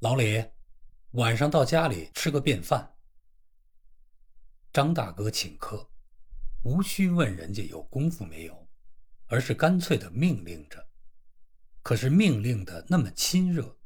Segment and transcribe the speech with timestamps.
[0.00, 0.42] 老李，
[1.10, 2.96] 晚上到家里吃个便饭。
[4.72, 5.90] 张大哥请客，
[6.62, 8.66] 无需问人家有功夫没有，
[9.26, 10.88] 而是干脆的命令着。
[11.82, 13.76] 可是命令的那么亲热，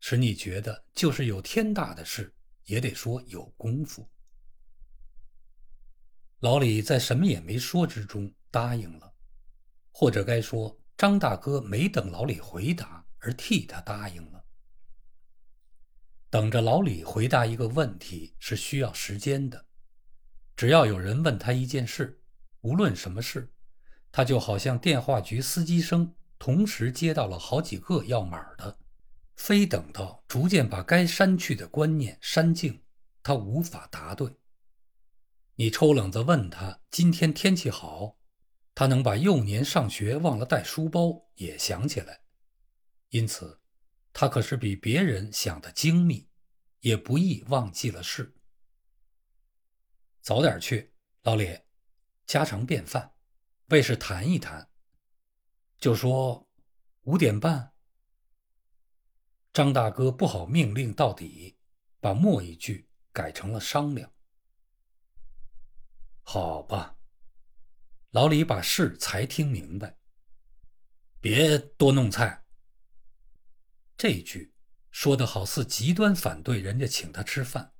[0.00, 2.34] 使你觉得就是有天大的事，
[2.64, 4.06] 也得说有功夫。
[6.40, 9.14] 老李在什么也没说之中答应了，
[9.92, 14.43] 或者该说张大哥没等老李回答而替他答应了。
[16.34, 19.66] 等着老李回答一个问题是需要时间的。
[20.56, 22.20] 只要有人问他一件事，
[22.62, 23.54] 无论什么事，
[24.10, 28.76] 他就好像电话局司机生，同时接到了好几个要码的，
[29.36, 32.82] 非等到逐渐把该删去的观念删净，
[33.22, 34.28] 他无法答对。
[35.54, 38.16] 你抽冷子问他今天天气好，
[38.74, 42.22] 他能把幼年上学忘了带书包也想起来，
[43.10, 43.60] 因此。
[44.14, 46.30] 他可是比别人想的精密，
[46.80, 48.32] 也不易忘记了事。
[50.22, 51.60] 早点去，老李，
[52.24, 53.12] 家常便饭，
[53.66, 54.70] 为是谈一谈。
[55.78, 56.48] 就说
[57.02, 57.74] 五点半。
[59.52, 61.58] 张大哥不好命令到底，
[61.98, 64.12] 把末一句改成了商量。
[66.22, 66.96] 好吧，
[68.10, 69.98] 老李把事才听明白，
[71.20, 72.43] 别多弄菜。
[73.96, 74.54] 这句
[74.90, 77.72] 说的好似极端反对人家请他吃饭，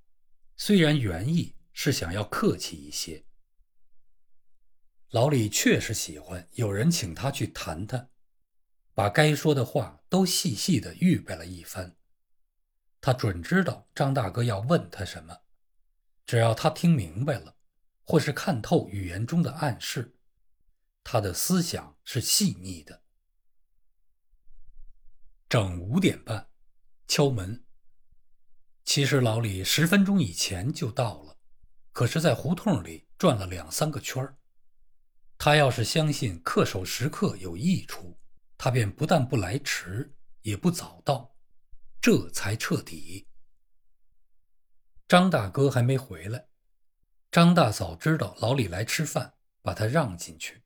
[0.56, 3.24] 虽然原意是想要客气一些。
[5.10, 8.10] 老李确实喜欢有人请他去谈谈，
[8.94, 11.96] 把该说的话都细细的预备了一番。
[13.00, 15.42] 他准知道张大哥要问他什么，
[16.26, 17.54] 只要他听明白了，
[18.02, 20.16] 或是看透语言中的暗示，
[21.04, 23.03] 他的思想是细腻的。
[25.55, 26.48] 整五点半，
[27.06, 27.64] 敲门。
[28.84, 31.36] 其实老李十分钟以前就到了，
[31.92, 34.37] 可是，在胡同里转了两三个圈
[35.38, 38.19] 他要是相信恪守时刻有益处，
[38.59, 41.37] 他便不但不来迟，也不早到，
[42.00, 43.28] 这才彻底。
[45.06, 46.48] 张大哥还没回来，
[47.31, 50.65] 张大嫂知道老李来吃饭，把他让进去。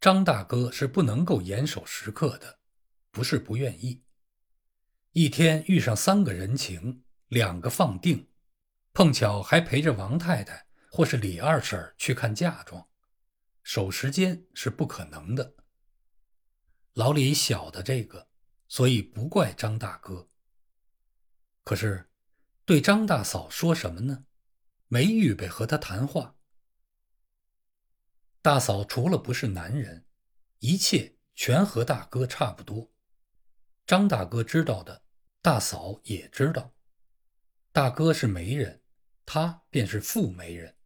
[0.00, 2.57] 张大哥是不能够严守时刻的。
[3.18, 4.04] 不是不愿意，
[5.10, 8.30] 一天遇上三个人情，两个放定，
[8.92, 12.88] 碰巧还陪着王太太或是李二婶去看嫁妆，
[13.64, 15.56] 守时间是不可能的。
[16.92, 18.28] 老李晓得这个，
[18.68, 20.28] 所以不怪张大哥。
[21.64, 22.08] 可是，
[22.64, 24.26] 对张大嫂说什么呢？
[24.86, 26.36] 没预备和他谈话。
[28.40, 30.06] 大嫂除了不是男人，
[30.60, 32.92] 一切全和大哥差不多。
[33.88, 35.02] 张大哥知道的，
[35.40, 36.74] 大嫂也知道。
[37.72, 38.82] 大哥是媒人，
[39.24, 40.76] 他便是富媒人，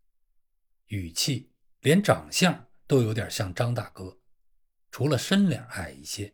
[0.86, 4.20] 语气连长相都有点像张大哥，
[4.92, 6.32] 除了身量矮一些。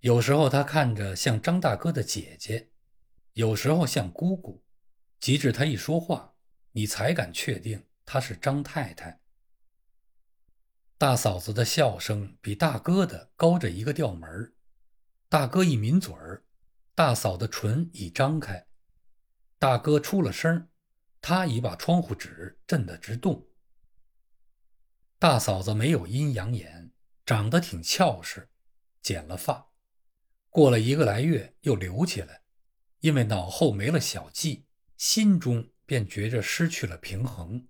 [0.00, 2.68] 有时候他看着像张大哥的姐姐，
[3.32, 4.62] 有时候像姑姑，
[5.20, 6.34] 即至他一说话，
[6.72, 9.18] 你才敢确定他是张太太。
[10.98, 14.52] 大嫂子的笑声比大哥的高着一个调门儿。
[15.30, 16.42] 大哥一抿嘴儿，
[16.94, 18.66] 大嫂的唇已张开。
[19.58, 20.70] 大哥出了声，
[21.20, 23.46] 他已把窗户纸震得直动。
[25.18, 26.92] 大嫂子没有阴阳眼，
[27.26, 28.48] 长得挺俏实，
[29.02, 29.70] 剪了发，
[30.48, 32.42] 过了一个来月又留起来，
[33.00, 34.64] 因为脑后没了小髻，
[34.96, 37.68] 心中便觉着失去了平衡。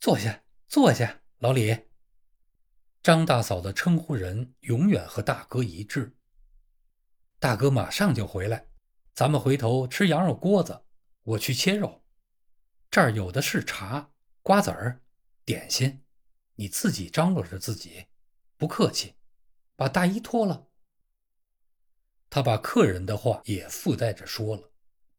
[0.00, 1.91] 坐下，坐下，老李。
[3.02, 6.16] 张大嫂的称呼人永远和大哥一致。
[7.40, 8.68] 大哥马上就回来，
[9.12, 10.84] 咱们回头吃羊肉锅子，
[11.24, 12.04] 我去切肉。
[12.88, 15.02] 这儿有的是茶、瓜子儿、
[15.44, 16.04] 点心，
[16.54, 18.06] 你自己张罗着自己，
[18.56, 19.16] 不客气。
[19.74, 20.68] 把大衣脱了。
[22.30, 24.70] 他把客人的话也附带着说了，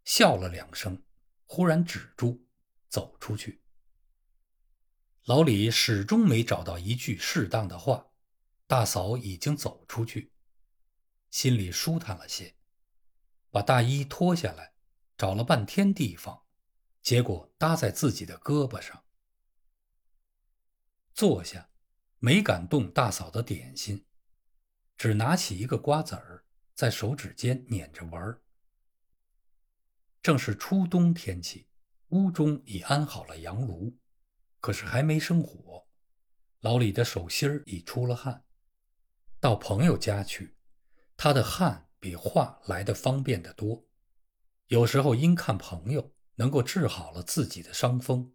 [0.06, 1.04] 笑了两声，
[1.48, 2.46] 忽然止住，
[2.88, 3.63] 走出去。
[5.26, 8.08] 老李始终没找到一句适当的话，
[8.68, 10.34] 大嫂已经走出去，
[11.32, 12.56] 心里舒坦了些，
[13.50, 14.74] 把大衣脱下来，
[15.18, 16.44] 找了半天地方，
[17.02, 19.06] 结果搭在自己的胳膊上，
[21.14, 21.70] 坐下，
[22.20, 24.06] 没敢动大嫂的点心，
[24.98, 26.44] 只拿起一个瓜子儿，
[26.74, 28.42] 在手指间捻着玩儿。
[30.22, 31.70] 正是初冬天气，
[32.10, 33.98] 屋中已安好了阳炉。
[34.64, 35.90] 可是还没生火，
[36.62, 38.46] 老李的手心已出了汗。
[39.42, 40.56] 到朋友家去，
[41.18, 43.86] 他的汗比话来的方便得多。
[44.68, 48.34] 有时候因看朋友能够治好了自己的伤风。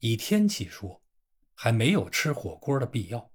[0.00, 1.00] 以天气说，
[1.54, 3.30] 还没有吃火锅的必要，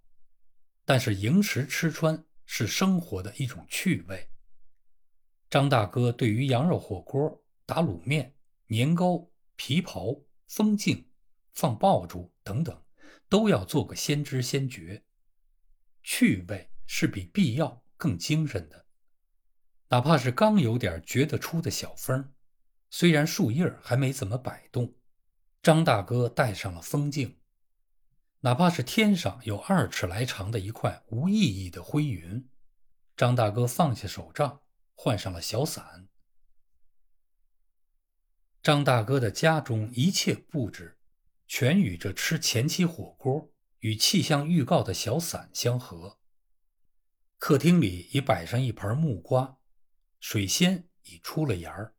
[0.83, 4.29] 但是迎食吃穿是生活的一种趣味。
[5.49, 8.35] 张大哥对于羊肉火锅、打卤面、
[8.67, 10.13] 年糕、皮袍、
[10.55, 11.09] 风镜、
[11.51, 12.79] 放爆竹等等，
[13.27, 15.03] 都要做个先知先觉。
[16.03, 18.85] 趣味是比必要更精神的。
[19.87, 22.31] 哪怕是刚有点觉得出的小风，
[22.91, 24.93] 虽然树叶还没怎么摆动，
[25.63, 27.39] 张大哥戴上了风镜。
[28.41, 32.47] 哪怕是天上有二尺来长的一块无意义的灰云，
[33.17, 34.61] 张大哥放下手杖。
[34.93, 36.07] 换上了小伞。
[38.63, 40.97] 张大哥的家中一切布置，
[41.47, 46.17] 全与这吃前期火锅与气象预告的小伞相合。
[47.37, 49.57] 客厅里已摆上一盆木瓜，
[50.21, 51.93] 水仙已出了芽儿。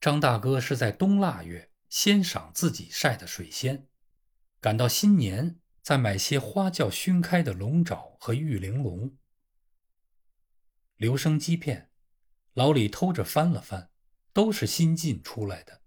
[0.00, 3.86] 张大哥是在冬腊月先赏自己晒的水仙，
[4.58, 9.18] 赶到新年再买些花轿熏开的龙爪和玉玲珑。
[10.96, 11.90] 留声机片，
[12.54, 13.90] 老李偷着翻了翻，
[14.32, 15.82] 都是新进出来的，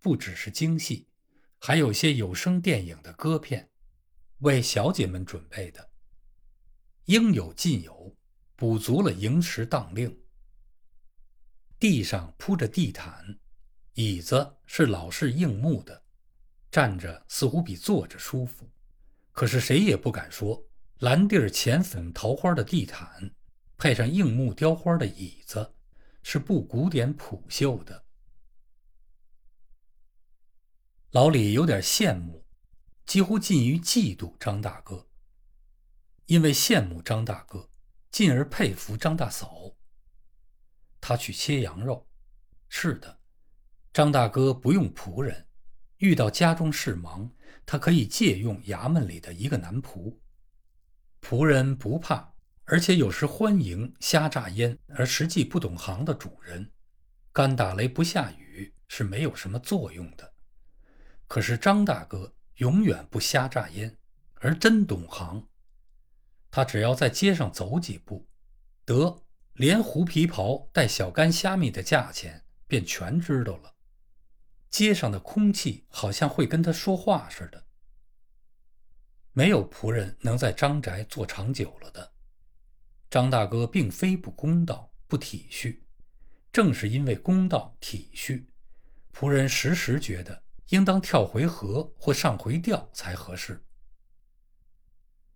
[0.00, 1.08] 不只是京戏，
[1.58, 3.70] 还有些有声电影的歌片，
[4.38, 5.90] 为小姐们准备的。
[7.06, 8.16] 应有尽有，
[8.56, 10.18] 补足了迎时当令。
[11.78, 13.38] 地上铺着地毯，
[13.92, 16.02] 椅子是老式硬木的，
[16.70, 18.68] 站着似乎比坐着舒服，
[19.32, 20.66] 可是谁也不敢说
[21.00, 23.30] 蓝地儿浅粉桃花的地毯。
[23.78, 25.75] 配上硬木雕花的椅子，
[26.28, 28.04] 是不古典朴秀的。
[31.12, 32.44] 老李有点羡慕，
[33.04, 35.06] 几乎近于嫉妒张大哥。
[36.24, 37.70] 因为羡慕张大哥，
[38.10, 39.76] 进而佩服张大嫂。
[41.00, 42.04] 他去切羊肉，
[42.68, 43.20] 是的，
[43.92, 45.46] 张大哥不用仆人，
[45.98, 47.30] 遇到家中事忙，
[47.64, 50.18] 他可以借用衙门里的一个男仆。
[51.20, 52.35] 仆人不怕。
[52.66, 56.72] 而且有时欢迎瞎炸烟而实际不懂行的主人，
[57.32, 60.34] 干打雷不下雨是没有什么作用的。
[61.28, 63.96] 可是张大哥永远不瞎炸烟，
[64.34, 65.46] 而真懂行。
[66.50, 68.26] 他只要在街上走几步，
[68.84, 69.22] 得
[69.52, 73.74] 连狐皮袍带小干虾米的价钱便全知道了。
[74.70, 77.64] 街上的空气好像会跟他说话似的。
[79.32, 82.14] 没有仆人能在张宅坐长久了的。
[83.08, 85.80] 张大哥并非不公道、不体恤，
[86.52, 88.46] 正是因为公道、体恤，
[89.12, 93.64] 仆人时时觉得应当跳回河或上回调才合适。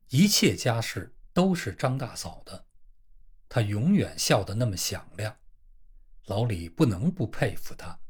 [0.09, 2.67] 一切家事都是张大嫂的，
[3.49, 5.37] 她永远笑得那么响亮，
[6.27, 8.01] 老李不能不佩服她。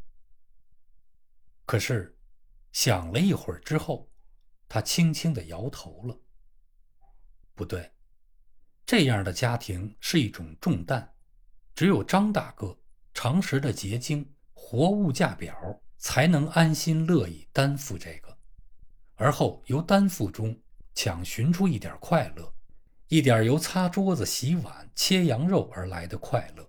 [1.67, 2.19] 可是，
[2.73, 4.11] 想了一会儿之后，
[4.67, 6.19] 他轻轻地摇头了。
[7.55, 7.93] 不对。
[8.91, 11.09] 这样的家庭是一种重担，
[11.77, 12.77] 只有张大哥
[13.15, 18.37] 常识的结晶、活物价表，才能安心乐意担负这个，
[19.15, 20.61] 而后由担负中
[20.93, 22.53] 抢寻出一点快乐，
[23.07, 26.69] 一点由擦桌子、洗碗、切羊肉而来的快乐，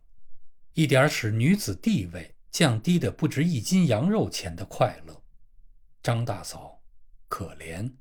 [0.73, 5.23] 一点使女子地位降低的不值一斤羊肉钱的快乐。
[6.03, 6.83] 张大嫂，
[7.27, 7.91] 可怜。